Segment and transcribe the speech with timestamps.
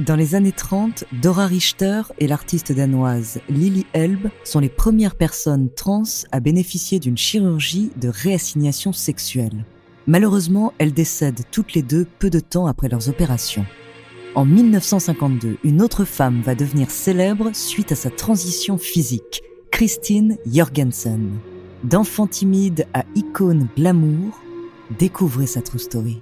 [0.00, 5.70] Dans les années 30, Dora Richter et l'artiste danoise Lily Elb sont les premières personnes
[5.72, 9.64] trans à bénéficier d'une chirurgie de réassignation sexuelle.
[10.08, 13.64] Malheureusement, elles décèdent toutes les deux peu de temps après leurs opérations.
[14.34, 21.38] En 1952, une autre femme va devenir célèbre suite à sa transition physique, Christine Jorgensen.
[21.84, 24.40] D'enfant timide à icône glamour,
[24.98, 26.20] découvrez sa true story.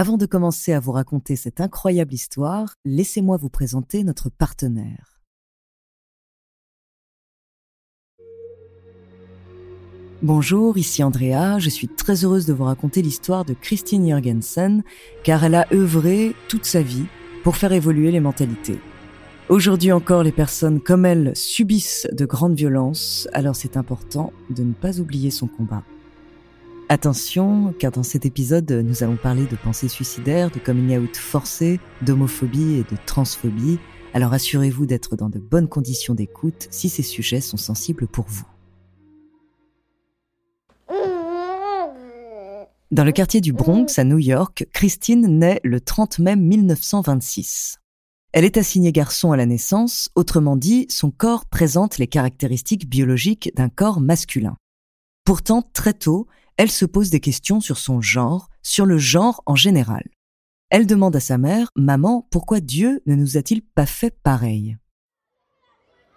[0.00, 5.20] Avant de commencer à vous raconter cette incroyable histoire, laissez-moi vous présenter notre partenaire.
[10.22, 14.84] Bonjour, ici Andrea, je suis très heureuse de vous raconter l'histoire de Christine Jorgensen,
[15.22, 17.04] car elle a œuvré toute sa vie
[17.44, 18.78] pour faire évoluer les mentalités.
[19.50, 24.72] Aujourd'hui encore, les personnes comme elle subissent de grandes violences, alors c'est important de ne
[24.72, 25.84] pas oublier son combat.
[26.92, 31.78] Attention, car dans cet épisode, nous allons parler de pensées suicidaires, de coming out forcé,
[32.02, 33.78] d'homophobie et de transphobie.
[34.12, 38.44] Alors assurez-vous d'être dans de bonnes conditions d'écoute si ces sujets sont sensibles pour vous.
[42.90, 47.78] Dans le quartier du Bronx, à New York, Christine naît le 30 mai 1926.
[48.32, 53.52] Elle est assignée garçon à la naissance, autrement dit, son corps présente les caractéristiques biologiques
[53.54, 54.56] d'un corps masculin.
[55.24, 56.26] Pourtant, très tôt,
[56.60, 60.06] elle se pose des questions sur son genre, sur le genre en général.
[60.68, 64.76] Elle demande à sa mère, Maman, pourquoi Dieu ne nous a-t-il pas fait pareil?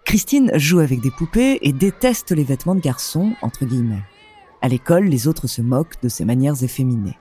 [0.04, 4.02] Christine joue avec des poupées et déteste les vêtements de garçon, entre guillemets.
[4.60, 7.18] À l'école, les autres se moquent de ses manières efféminées.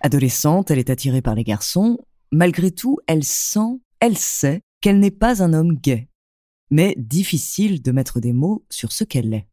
[0.00, 1.98] Adolescente, elle est attirée par les garçons.
[2.32, 6.08] Malgré tout, elle sent, elle sait qu'elle n'est pas un homme gay.
[6.70, 9.46] Mais difficile de mettre des mots sur ce qu'elle est.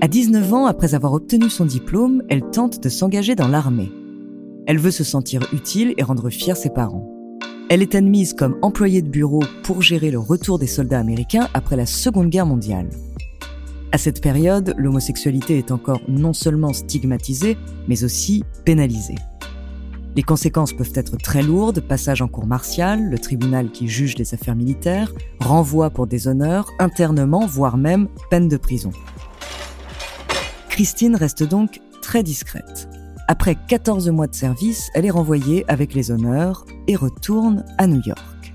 [0.00, 3.90] À 19 ans, après avoir obtenu son diplôme, elle tente de s'engager dans l'armée.
[4.68, 7.12] Elle veut se sentir utile et rendre fiers ses parents.
[7.68, 11.74] Elle est admise comme employée de bureau pour gérer le retour des soldats américains après
[11.74, 12.88] la Seconde Guerre mondiale.
[13.90, 17.58] À cette période, l'homosexualité est encore non seulement stigmatisée,
[17.88, 19.16] mais aussi pénalisée.
[20.14, 24.32] Les conséquences peuvent être très lourdes, passage en cour martiale, le tribunal qui juge les
[24.32, 28.92] affaires militaires, renvoi pour déshonneur, internement, voire même peine de prison.
[30.78, 32.88] Christine reste donc très discrète.
[33.26, 38.00] Après 14 mois de service, elle est renvoyée avec les honneurs et retourne à New
[38.06, 38.54] York.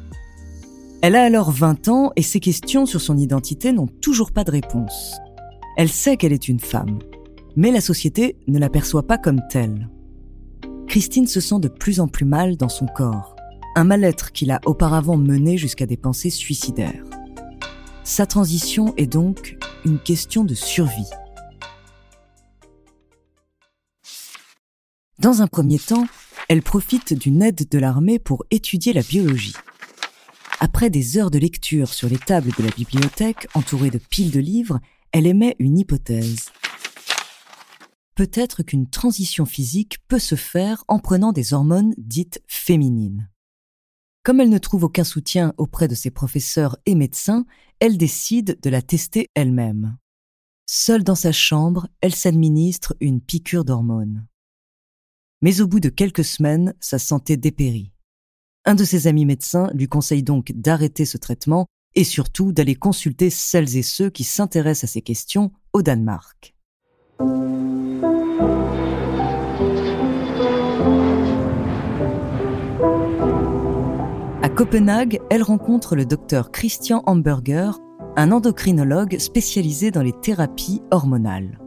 [1.02, 4.52] Elle a alors 20 ans et ses questions sur son identité n'ont toujours pas de
[4.52, 5.18] réponse.
[5.76, 7.00] Elle sait qu'elle est une femme,
[7.58, 9.90] mais la société ne la perçoit pas comme telle.
[10.88, 13.36] Christine se sent de plus en plus mal dans son corps,
[13.76, 17.04] un mal-être qui l'a auparavant mené jusqu'à des pensées suicidaires.
[18.06, 21.10] Sa transition est donc une question de survie.
[25.20, 26.08] Dans un premier temps,
[26.50, 29.54] elle profite d'une aide de l'armée pour étudier la biologie.
[30.60, 34.40] Après des heures de lecture sur les tables de la bibliothèque, entourée de piles de
[34.40, 34.80] livres,
[35.12, 36.50] elle émet une hypothèse.
[38.16, 43.30] Peut-être qu'une transition physique peut se faire en prenant des hormones dites féminines.
[44.24, 47.46] Comme elle ne trouve aucun soutien auprès de ses professeurs et médecins,
[47.80, 49.98] elle décide de la tester elle-même.
[50.66, 54.26] Seule dans sa chambre, elle s'administre une piqûre d'hormones
[55.44, 57.92] mais au bout de quelques semaines, sa santé dépérit.
[58.66, 63.30] Un de ses amis médecins lui conseille donc d'arrêter ce traitement et surtout d'aller consulter
[63.30, 66.56] celles et ceux qui s'intéressent à ces questions au Danemark.
[74.42, 77.80] À Copenhague, elle rencontre le docteur Christian Hamburger,
[78.16, 81.63] un endocrinologue spécialisé dans les thérapies hormonales.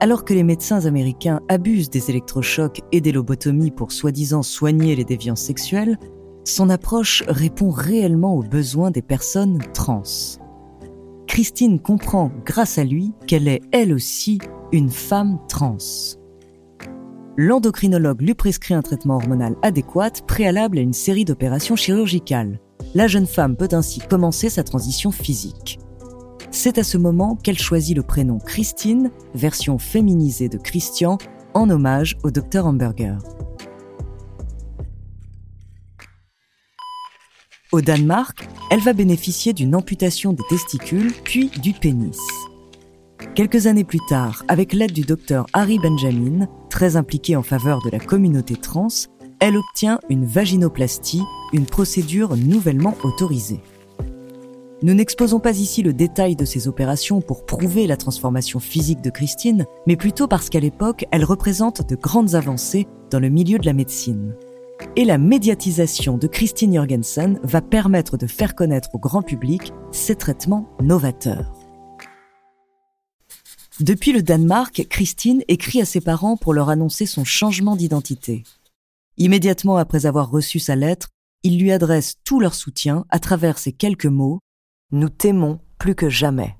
[0.00, 5.04] Alors que les médecins américains abusent des électrochocs et des lobotomies pour soi-disant soigner les
[5.04, 5.98] déviances sexuelles,
[6.44, 10.02] son approche répond réellement aux besoins des personnes trans.
[11.26, 14.38] Christine comprend grâce à lui qu'elle est elle aussi
[14.72, 15.78] une femme trans.
[17.36, 22.60] L'endocrinologue lui prescrit un traitement hormonal adéquat préalable à une série d'opérations chirurgicales.
[22.94, 25.80] La jeune femme peut ainsi commencer sa transition physique.
[26.54, 31.18] C'est à ce moment qu'elle choisit le prénom Christine, version féminisée de Christian,
[31.52, 33.18] en hommage au docteur Hamburger.
[37.72, 42.20] Au Danemark, elle va bénéficier d'une amputation des testicules puis du pénis.
[43.34, 47.90] Quelques années plus tard, avec l'aide du docteur Harry Benjamin, très impliqué en faveur de
[47.90, 48.86] la communauté trans,
[49.40, 53.60] elle obtient une vaginoplastie, une procédure nouvellement autorisée.
[54.84, 59.08] Nous n'exposons pas ici le détail de ces opérations pour prouver la transformation physique de
[59.08, 63.64] Christine, mais plutôt parce qu'à l'époque, elle représente de grandes avancées dans le milieu de
[63.64, 64.36] la médecine.
[64.96, 70.16] Et la médiatisation de Christine Jorgensen va permettre de faire connaître au grand public ces
[70.16, 71.50] traitements novateurs.
[73.80, 78.42] Depuis le Danemark, Christine écrit à ses parents pour leur annoncer son changement d'identité.
[79.16, 81.08] Immédiatement après avoir reçu sa lettre,
[81.42, 84.40] ils lui adressent tout leur soutien à travers ces quelques mots
[84.92, 86.56] Nous t'aimons plus que jamais.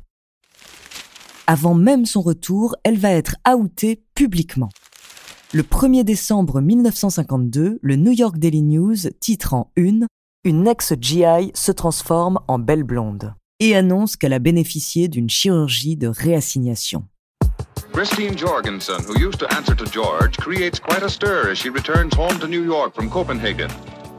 [1.46, 4.70] Avant même son retour, elle va être outée publiquement.
[5.52, 10.06] Le 1er décembre 1952, le New York Daily News titre en une
[10.42, 16.08] Une ex-GI se transforme en belle blonde et annonce qu'elle a bénéficié d'une chirurgie de
[16.08, 17.04] réassignation.
[17.92, 22.12] Christine Jorgensen, who used to answer to George, creates quite a stir as she returns
[22.16, 23.68] home to New York from Copenhagen.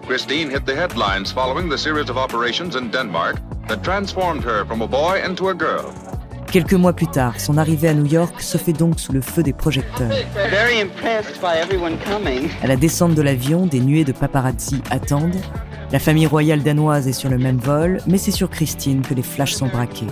[0.08, 3.38] Christine hit the headlines following the series of operations in Denmark
[3.68, 5.92] that transformed her from a boy into a girl.
[6.52, 9.42] Quelques mois plus tard, son arrivée à New York se fait donc sous le feu
[9.42, 10.12] des projecteurs.
[12.62, 15.42] À la descente de l'avion, des nuées de paparazzi attendent.
[15.92, 19.24] La famille royale danoise est sur le même vol, mais c'est sur Christine que les
[19.24, 20.08] flashs sont braqués.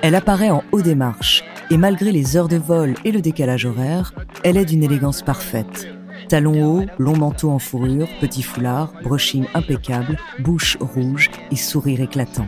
[0.00, 1.42] Elle apparaît en haut des marches,
[1.72, 4.14] et malgré les heures de vol et le décalage horaire,
[4.44, 5.88] elle est d'une élégance parfaite.
[6.28, 12.46] Talons hauts, long manteau en fourrure, petit foulard, brushing impeccable, bouche rouge et sourire éclatant.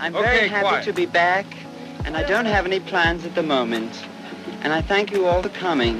[0.00, 1.44] I'm very happy to be back,
[2.06, 3.90] and I don't have any plans at the moment.
[4.64, 5.96] And I thank you all for coming,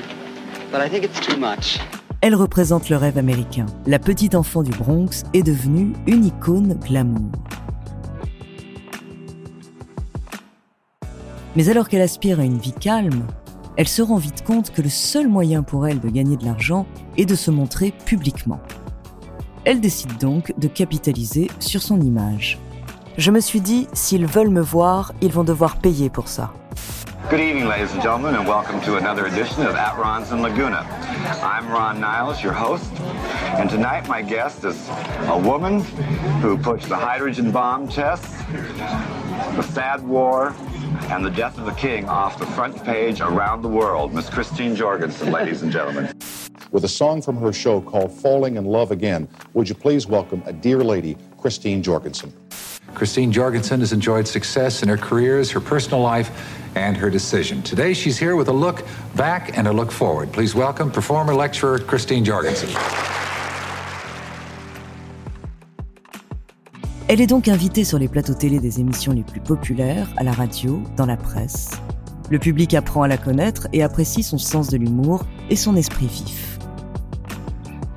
[0.71, 1.79] but I think it's too much.
[2.23, 3.67] Elle représente le rêve américain.
[3.87, 7.31] La petite enfant du Bronx est devenue une icône glamour.
[11.57, 13.27] Mais alors qu'elle aspire à une vie calme,
[13.77, 16.87] elle se rend vite compte que le seul moyen pour elle de gagner de l'argent
[17.17, 18.61] est de se montrer publiquement.
[19.65, 22.59] Elle décide donc de capitaliser sur son image.
[23.19, 26.53] Je me suis dit, s'ils veulent me voir, ils vont devoir payer pour ça.
[27.33, 30.81] Good evening, ladies and gentlemen, and welcome to another edition of At Ron's in Laguna.
[31.43, 32.93] I'm Ron Niles, your host,
[33.57, 35.81] and tonight my guest is a woman
[36.43, 38.37] who pushed the hydrogen bomb tests,
[39.57, 40.55] the sad war,
[41.05, 44.13] and the death of the king off the front page around the world.
[44.13, 46.15] Miss Christine Jorgensen, ladies and gentlemen.
[46.71, 50.43] With a song from her show called Falling in Love Again, would you please welcome
[50.45, 52.31] a dear lady, Christine Jorgensen?
[52.95, 56.31] Christine Jorgensen has enjoyed success in her careers, her personal life,
[56.75, 57.63] and her decision.
[57.63, 58.85] Today, she's here with a look
[59.15, 60.33] back and a look forward.
[60.33, 62.69] Please welcome performer lecturer Christine Jorgensen.
[67.09, 70.33] Elle est donc invitée sur les plateaux télé des émissions les plus populaires, à la
[70.33, 71.73] radio, dans la presse.
[72.31, 76.07] Le public apprend à la connaître et apprécie son sens de l'humour et son esprit
[76.07, 76.59] vif.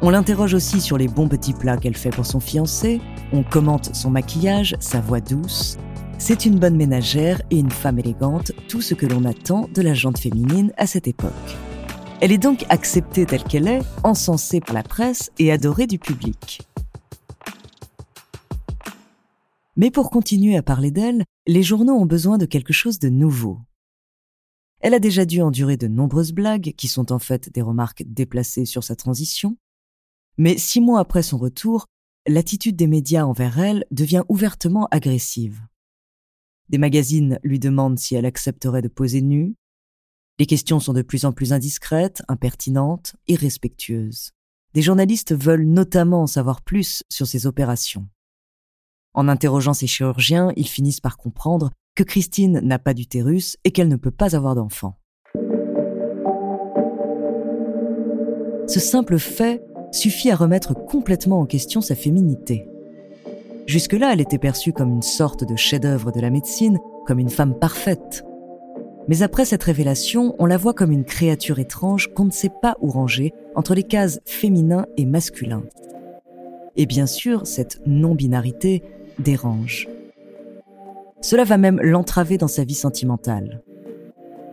[0.02, 3.00] On l'interroge aussi sur les bons petits plats qu'elle fait pour son fiancé,
[3.34, 5.78] on commente son maquillage, sa voix douce.
[6.18, 9.94] C'est une bonne ménagère et une femme élégante, tout ce que l'on attend de la
[9.94, 11.32] jante féminine à cette époque.
[12.22, 16.62] Elle est donc acceptée telle qu'elle est, encensée par la presse et adorée du public.
[19.76, 23.60] Mais pour continuer à parler d'elle, les journaux ont besoin de quelque chose de nouveau.
[24.80, 28.66] Elle a déjà dû endurer de nombreuses blagues, qui sont en fait des remarques déplacées
[28.66, 29.58] sur sa transition.
[30.38, 31.88] Mais six mois après son retour,
[32.28, 35.62] l'attitude des médias envers elle devient ouvertement agressive.
[36.70, 39.56] Des magazines lui demandent si elle accepterait de poser nue.
[40.40, 44.32] Les questions sont de plus en plus indiscrètes, impertinentes, irrespectueuses.
[44.74, 48.08] Des journalistes veulent notamment en savoir plus sur ses opérations.
[49.14, 53.88] En interrogeant ses chirurgiens, ils finissent par comprendre que Christine n'a pas d'utérus et qu'elle
[53.88, 55.00] ne peut pas avoir d'enfant.
[58.68, 59.64] Ce simple fait
[59.96, 62.68] suffit à remettre complètement en question sa féminité.
[63.66, 67.58] Jusque-là, elle était perçue comme une sorte de chef-d'œuvre de la médecine, comme une femme
[67.58, 68.24] parfaite.
[69.08, 72.76] Mais après cette révélation, on la voit comme une créature étrange qu'on ne sait pas
[72.82, 75.64] où ranger entre les cases féminin et masculin.
[76.76, 78.84] Et bien sûr, cette non-binarité
[79.20, 79.88] dérange.
[81.22, 83.64] Cela va même l'entraver dans sa vie sentimentale.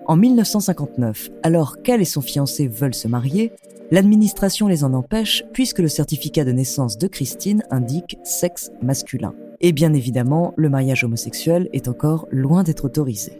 [0.06, 3.52] En 1959, alors qu'elle et son fiancé veulent se marier,
[3.92, 9.34] L'administration les en empêche puisque le certificat de naissance de Christine indique sexe masculin.
[9.60, 13.34] Et bien évidemment, le mariage homosexuel est encore loin d'être autorisé.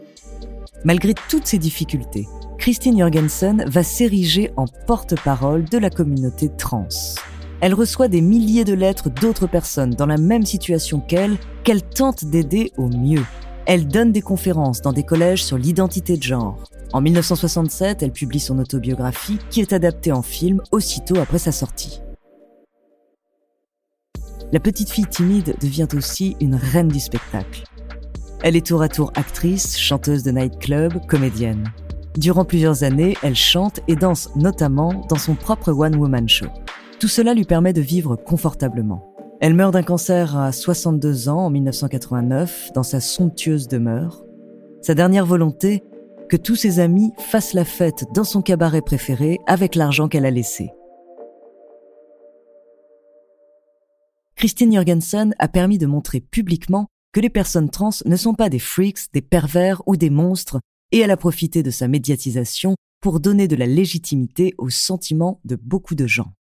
[0.83, 2.27] Malgré toutes ces difficultés,
[2.59, 6.87] Christine Jorgensen va s'ériger en porte-parole de la communauté trans.
[7.59, 12.25] Elle reçoit des milliers de lettres d'autres personnes dans la même situation qu'elle, qu'elle tente
[12.25, 13.25] d'aider au mieux.
[13.65, 16.59] Elle donne des conférences dans des collèges sur l'identité de genre.
[16.93, 22.01] En 1967, elle publie son autobiographie qui est adaptée en film aussitôt après sa sortie.
[24.51, 27.63] La petite fille timide devient aussi une reine du spectacle.
[28.43, 31.63] Elle est tour à tour actrice, chanteuse de nightclub, comédienne.
[32.15, 36.45] Durant plusieurs années, elle chante et danse notamment dans son propre one-woman show.
[36.99, 39.15] Tout cela lui permet de vivre confortablement.
[39.41, 44.23] Elle meurt d'un cancer à 62 ans en 1989 dans sa somptueuse demeure.
[44.81, 45.83] Sa dernière volonté,
[46.29, 50.31] que tous ses amis fassent la fête dans son cabaret préféré avec l'argent qu'elle a
[50.31, 50.71] laissé.
[54.35, 58.59] Christine Jorgensen a permis de montrer publiquement que les personnes trans ne sont pas des
[58.59, 60.59] freaks, des pervers ou des monstres,
[60.91, 65.55] et elle a profité de sa médiatisation pour donner de la légitimité aux sentiments de
[65.55, 66.33] beaucoup de gens.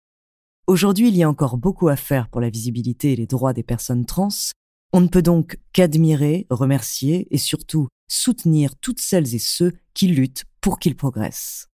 [0.66, 3.62] Aujourd'hui, il y a encore beaucoup à faire pour la visibilité et les droits des
[3.62, 4.28] personnes trans.
[4.92, 10.44] On ne peut donc qu'admirer, remercier et surtout soutenir toutes celles et ceux qui luttent
[10.60, 11.68] pour qu'ils progressent.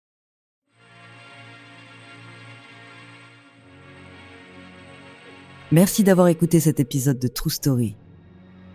[5.72, 7.96] Merci d'avoir écouté cet épisode de True Story.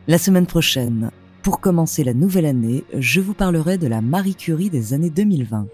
[0.08, 1.10] La semaine prochaine,
[1.42, 5.68] pour commencer la nouvelle année, je vous parlerai de la Marie Curie des années 2020.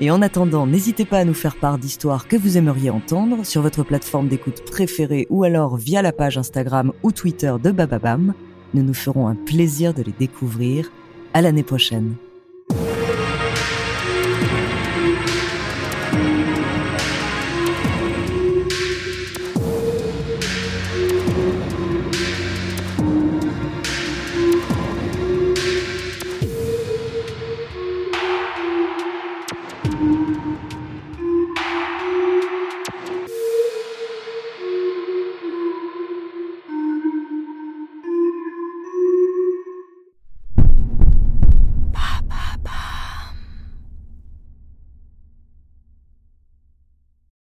[0.00, 3.60] Et en attendant, n'hésitez pas à nous faire part d'histoires que vous aimeriez entendre sur
[3.60, 8.34] votre plateforme d'écoute préférée ou alors via la page Instagram ou Twitter de Bababam.
[8.74, 10.90] Nous nous ferons un plaisir de les découvrir.
[11.34, 12.14] À l'année prochaine.